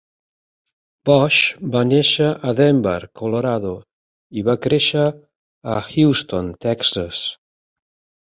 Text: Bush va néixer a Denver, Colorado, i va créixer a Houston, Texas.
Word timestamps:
Bush 1.09 1.41
va 1.75 1.81
néixer 1.89 2.29
a 2.51 2.53
Denver, 2.59 2.95
Colorado, 3.21 3.75
i 4.41 4.43
va 4.49 4.57
créixer 4.63 5.05
a 5.75 5.75
Houston, 5.91 6.49
Texas. 6.69 7.21